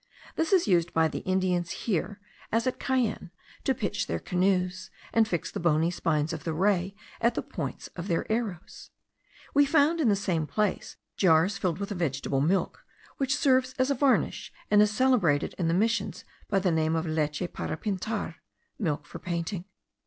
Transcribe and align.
This 0.35 0.51
is 0.51 0.67
used 0.67 0.93
by 0.93 1.07
the 1.07 1.19
Indians 1.29 1.85
here, 1.85 2.19
as 2.51 2.65
at 2.65 2.79
Cayenne, 2.79 3.29
to 3.63 3.75
pitch 3.75 4.07
their 4.07 4.17
canoes, 4.17 4.89
and 5.13 5.27
fix 5.27 5.51
the 5.51 5.59
bony 5.59 5.91
spines 5.91 6.33
of 6.33 6.43
the 6.43 6.53
ray 6.53 6.95
at 7.21 7.35
the 7.35 7.43
points 7.43 7.85
of 7.89 8.07
their 8.07 8.25
arrows. 8.31 8.89
We 9.53 9.63
found 9.67 9.99
in 10.01 10.09
the 10.09 10.15
same 10.15 10.47
place 10.47 10.95
jars 11.17 11.59
filled 11.59 11.77
with 11.77 11.91
a 11.91 11.93
vegetable 11.93 12.41
milk, 12.41 12.83
which 13.17 13.37
serves 13.37 13.75
as 13.77 13.91
a 13.91 13.93
varnish, 13.93 14.51
and 14.71 14.81
is 14.81 14.89
celebrated 14.89 15.53
in 15.59 15.67
the 15.67 15.75
missions 15.75 16.25
by 16.49 16.57
the 16.57 16.71
name 16.71 16.95
of 16.95 17.05
leche 17.05 17.43
para 17.53 17.77
pintar 17.77 18.37
(milk 18.79 19.05
for 19.05 19.19
painting). 19.19 19.65